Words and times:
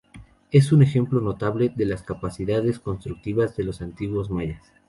Es 0.49 0.71
un 0.71 0.81
ejemplo 0.81 1.21
notable 1.21 1.69
de 1.75 1.85
las 1.85 2.01
capacidades 2.01 2.79
constructivas 2.79 3.55
de 3.55 3.65
los 3.65 3.83
antiguos 3.83 4.31
mayas. 4.31 4.73